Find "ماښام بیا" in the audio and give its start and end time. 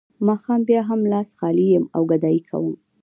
0.27-0.81